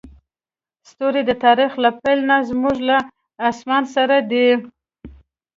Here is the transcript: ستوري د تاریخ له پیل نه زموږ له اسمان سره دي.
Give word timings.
ستوري 0.89 1.21
د 1.25 1.31
تاریخ 1.45 1.71
له 1.83 1.89
پیل 2.01 2.19
نه 2.29 2.37
زموږ 2.49 2.77
له 2.89 2.97
اسمان 3.49 3.83
سره 3.95 4.17
دي. 4.31 4.47